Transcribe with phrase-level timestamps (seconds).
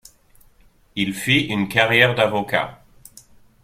[0.95, 2.83] Il fit une carrière d'avocat.